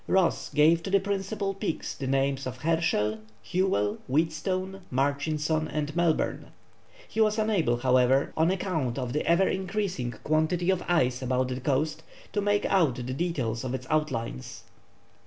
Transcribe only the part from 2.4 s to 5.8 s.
of Herschell, Whewell, Wheatstone, Murchison,